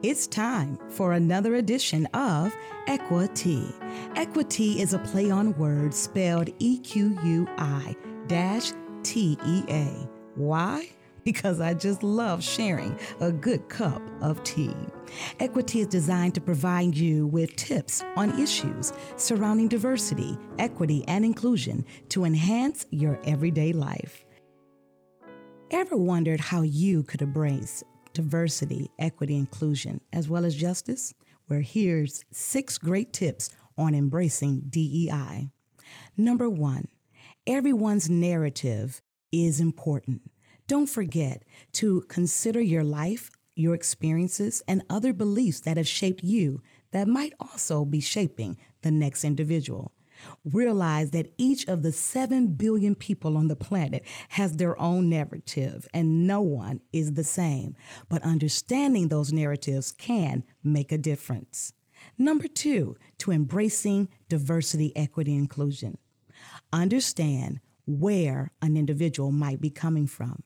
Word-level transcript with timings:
It's 0.00 0.28
time 0.28 0.78
for 0.90 1.14
another 1.14 1.56
edition 1.56 2.06
of 2.14 2.56
Equi-Tea. 2.86 3.66
Equi-Tea 4.14 4.80
is 4.80 4.94
a 4.94 5.00
play 5.00 5.28
on 5.28 5.58
words 5.58 5.96
spelled 5.96 6.50
E 6.60 6.78
Q 6.78 7.18
U 7.24 7.48
I 7.58 7.96
dash 8.28 8.70
T 9.02 9.36
E 9.44 9.64
A. 9.68 10.08
Why? 10.36 10.88
Because 11.24 11.60
I 11.60 11.74
just 11.74 12.04
love 12.04 12.44
sharing 12.44 12.96
a 13.18 13.32
good 13.32 13.68
cup 13.68 14.00
of 14.20 14.40
tea. 14.44 14.76
Equi-Tea 15.40 15.80
is 15.80 15.88
designed 15.88 16.36
to 16.36 16.40
provide 16.40 16.94
you 16.94 17.26
with 17.26 17.56
tips 17.56 18.04
on 18.14 18.38
issues 18.38 18.92
surrounding 19.16 19.66
diversity, 19.66 20.38
equity, 20.60 21.02
and 21.08 21.24
inclusion 21.24 21.84
to 22.10 22.24
enhance 22.24 22.86
your 22.92 23.18
everyday 23.24 23.72
life. 23.72 24.24
Ever 25.72 25.96
wondered 25.96 26.38
how 26.38 26.62
you 26.62 27.02
could 27.02 27.20
embrace 27.20 27.82
diversity, 28.18 28.90
equity, 28.98 29.36
inclusion, 29.36 30.00
as 30.12 30.28
well 30.28 30.44
as 30.44 30.56
justice? 30.56 31.14
Where 31.46 31.60
here's 31.60 32.24
six 32.32 32.76
great 32.76 33.12
tips 33.12 33.50
on 33.76 33.94
embracing 33.94 34.62
DEI. 34.68 35.50
Number 36.16 36.50
one, 36.50 36.88
everyone's 37.46 38.10
narrative 38.10 39.00
is 39.30 39.60
important. 39.60 40.22
Don't 40.66 40.88
forget 40.88 41.44
to 41.74 42.02
consider 42.08 42.60
your 42.60 42.82
life, 42.82 43.30
your 43.54 43.72
experiences, 43.72 44.64
and 44.66 44.82
other 44.90 45.12
beliefs 45.12 45.60
that 45.60 45.76
have 45.76 45.86
shaped 45.86 46.24
you 46.24 46.60
that 46.90 47.06
might 47.06 47.34
also 47.38 47.84
be 47.84 48.00
shaping 48.00 48.58
the 48.82 48.90
next 48.90 49.24
individual. 49.24 49.92
Realize 50.44 51.10
that 51.10 51.32
each 51.38 51.66
of 51.68 51.82
the 51.82 51.92
7 51.92 52.54
billion 52.54 52.94
people 52.94 53.36
on 53.36 53.48
the 53.48 53.56
planet 53.56 54.04
has 54.30 54.56
their 54.56 54.80
own 54.80 55.08
narrative, 55.08 55.86
and 55.92 56.26
no 56.26 56.40
one 56.40 56.80
is 56.92 57.14
the 57.14 57.24
same. 57.24 57.76
But 58.08 58.22
understanding 58.22 59.08
those 59.08 59.32
narratives 59.32 59.92
can 59.92 60.44
make 60.62 60.92
a 60.92 60.98
difference. 60.98 61.72
Number 62.16 62.48
two, 62.48 62.96
to 63.18 63.32
embracing 63.32 64.08
diversity, 64.28 64.96
equity, 64.96 65.34
inclusion. 65.34 65.98
Understand 66.72 67.60
where 67.86 68.52
an 68.60 68.76
individual 68.76 69.32
might 69.32 69.60
be 69.60 69.70
coming 69.70 70.06
from. 70.06 70.42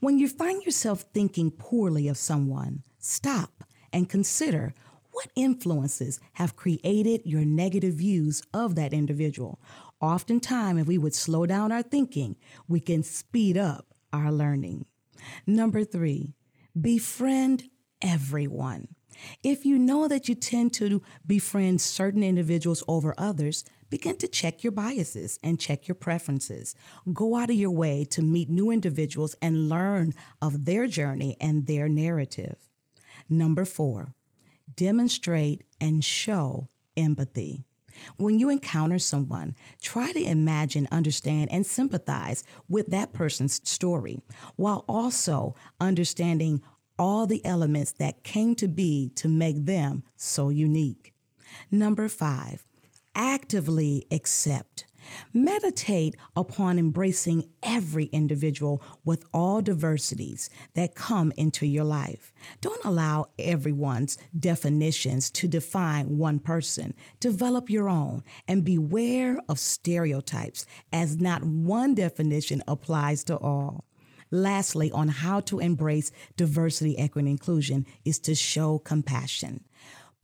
When 0.00 0.18
you 0.18 0.28
find 0.28 0.64
yourself 0.64 1.04
thinking 1.12 1.50
poorly 1.50 2.08
of 2.08 2.16
someone, 2.16 2.82
stop 2.98 3.64
and 3.92 4.08
consider 4.08 4.74
what 5.16 5.32
influences 5.34 6.20
have 6.34 6.56
created 6.56 7.22
your 7.24 7.42
negative 7.42 7.94
views 7.94 8.42
of 8.52 8.74
that 8.74 8.92
individual. 8.92 9.58
Oftentimes, 9.98 10.82
if 10.82 10.86
we 10.86 10.98
would 10.98 11.14
slow 11.14 11.46
down 11.46 11.72
our 11.72 11.82
thinking, 11.82 12.36
we 12.68 12.80
can 12.80 13.02
speed 13.02 13.56
up 13.56 13.86
our 14.12 14.30
learning. 14.30 14.84
Number 15.46 15.84
three, 15.84 16.34
befriend 16.78 17.70
everyone. 18.02 18.88
If 19.42 19.64
you 19.64 19.78
know 19.78 20.06
that 20.06 20.28
you 20.28 20.34
tend 20.34 20.74
to 20.74 21.00
befriend 21.26 21.80
certain 21.80 22.22
individuals 22.22 22.84
over 22.86 23.14
others, 23.16 23.64
begin 23.88 24.18
to 24.18 24.28
check 24.28 24.62
your 24.62 24.72
biases 24.72 25.38
and 25.42 25.58
check 25.58 25.88
your 25.88 25.94
preferences. 25.94 26.74
Go 27.10 27.36
out 27.36 27.48
of 27.48 27.56
your 27.56 27.70
way 27.70 28.04
to 28.10 28.20
meet 28.20 28.50
new 28.50 28.70
individuals 28.70 29.34
and 29.40 29.70
learn 29.70 30.12
of 30.42 30.66
their 30.66 30.86
journey 30.86 31.38
and 31.40 31.66
their 31.66 31.88
narrative. 31.88 32.56
Number 33.30 33.64
four, 33.64 34.14
demonstrate 34.74 35.64
and 35.80 36.04
show 36.04 36.68
empathy. 36.96 37.64
When 38.16 38.38
you 38.38 38.50
encounter 38.50 38.98
someone, 38.98 39.54
try 39.80 40.12
to 40.12 40.22
imagine, 40.22 40.88
understand, 40.90 41.50
and 41.50 41.64
sympathize 41.64 42.44
with 42.68 42.88
that 42.88 43.12
person's 43.12 43.66
story 43.68 44.20
while 44.56 44.84
also 44.88 45.54
understanding 45.80 46.62
all 46.98 47.26
the 47.26 47.44
elements 47.44 47.92
that 47.92 48.22
came 48.22 48.54
to 48.56 48.68
be 48.68 49.10
to 49.16 49.28
make 49.28 49.64
them 49.64 50.02
so 50.16 50.48
unique. 50.48 51.14
Number 51.70 52.08
five, 52.08 52.64
actively 53.14 54.06
accept 54.10 54.85
Meditate 55.32 56.16
upon 56.34 56.78
embracing 56.78 57.48
every 57.62 58.06
individual 58.06 58.82
with 59.04 59.24
all 59.32 59.60
diversities 59.62 60.50
that 60.74 60.94
come 60.94 61.32
into 61.36 61.66
your 61.66 61.84
life. 61.84 62.32
Don't 62.60 62.84
allow 62.84 63.26
everyone's 63.38 64.18
definitions 64.38 65.30
to 65.30 65.48
define 65.48 66.18
one 66.18 66.38
person. 66.38 66.94
Develop 67.20 67.70
your 67.70 67.88
own 67.88 68.22
and 68.48 68.64
beware 68.64 69.38
of 69.48 69.58
stereotypes, 69.58 70.66
as 70.92 71.16
not 71.20 71.44
one 71.44 71.94
definition 71.94 72.62
applies 72.66 73.24
to 73.24 73.36
all. 73.36 73.84
Lastly, 74.30 74.90
on 74.90 75.08
how 75.08 75.40
to 75.40 75.60
embrace 75.60 76.10
diversity, 76.36 76.98
equity, 76.98 77.28
and 77.28 77.28
inclusion 77.28 77.86
is 78.04 78.18
to 78.20 78.34
show 78.34 78.78
compassion. 78.80 79.62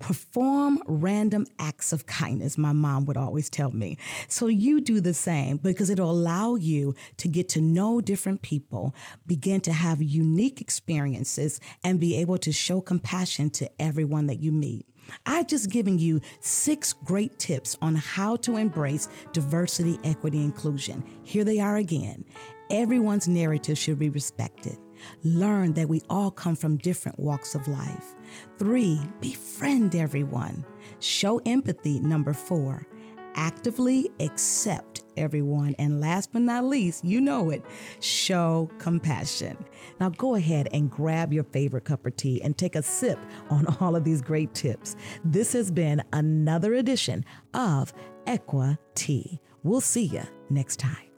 Perform 0.00 0.82
random 0.86 1.46
acts 1.58 1.92
of 1.92 2.06
kindness, 2.06 2.58
my 2.58 2.72
mom 2.72 3.04
would 3.04 3.18
always 3.18 3.48
tell 3.48 3.70
me. 3.70 3.98
So 4.28 4.46
you 4.48 4.80
do 4.80 5.00
the 5.00 5.14
same 5.14 5.58
because 5.58 5.90
it'll 5.90 6.10
allow 6.10 6.54
you 6.56 6.94
to 7.18 7.28
get 7.28 7.48
to 7.50 7.60
know 7.60 8.00
different 8.00 8.42
people, 8.42 8.94
begin 9.26 9.60
to 9.60 9.72
have 9.72 10.02
unique 10.02 10.60
experiences, 10.60 11.60
and 11.84 12.00
be 12.00 12.16
able 12.16 12.38
to 12.38 12.50
show 12.50 12.80
compassion 12.80 13.50
to 13.50 13.70
everyone 13.78 14.26
that 14.26 14.40
you 14.40 14.50
meet. 14.50 14.86
I've 15.26 15.46
just 15.46 15.70
given 15.70 15.98
you 15.98 16.20
six 16.40 16.92
great 16.92 17.38
tips 17.38 17.76
on 17.82 17.96
how 17.96 18.36
to 18.36 18.56
embrace 18.56 19.08
diversity, 19.32 19.98
equity, 20.02 20.42
inclusion. 20.42 21.04
Here 21.22 21.44
they 21.44 21.60
are 21.60 21.76
again. 21.76 22.24
Everyone's 22.70 23.28
narrative 23.28 23.76
should 23.76 23.98
be 23.98 24.08
respected. 24.08 24.78
Learn 25.24 25.72
that 25.74 25.88
we 25.88 26.02
all 26.08 26.30
come 26.30 26.56
from 26.56 26.76
different 26.76 27.18
walks 27.18 27.54
of 27.54 27.68
life. 27.68 28.14
Three, 28.58 29.00
befriend 29.20 29.94
everyone. 29.94 30.64
Show 31.00 31.40
empathy. 31.46 32.00
Number 32.00 32.32
four, 32.32 32.86
actively 33.34 34.10
accept 34.20 35.02
everyone. 35.16 35.74
And 35.78 36.00
last 36.00 36.32
but 36.32 36.42
not 36.42 36.64
least, 36.64 37.04
you 37.04 37.20
know 37.20 37.50
it, 37.50 37.62
show 38.00 38.70
compassion. 38.78 39.56
Now 40.00 40.10
go 40.10 40.34
ahead 40.34 40.68
and 40.72 40.90
grab 40.90 41.32
your 41.32 41.44
favorite 41.44 41.84
cup 41.84 42.06
of 42.06 42.16
tea 42.16 42.42
and 42.42 42.56
take 42.56 42.74
a 42.74 42.82
sip 42.82 43.18
on 43.50 43.66
all 43.80 43.96
of 43.96 44.04
these 44.04 44.22
great 44.22 44.54
tips. 44.54 44.96
This 45.24 45.52
has 45.52 45.70
been 45.70 46.02
another 46.12 46.74
edition 46.74 47.24
of 47.54 47.92
Equa 48.26 48.78
Tea. 48.94 49.40
We'll 49.62 49.80
see 49.80 50.04
you 50.04 50.22
next 50.48 50.78
time. 50.78 51.09